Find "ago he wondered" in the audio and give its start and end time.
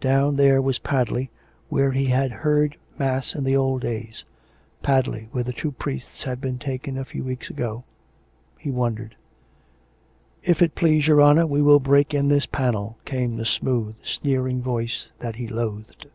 7.50-9.16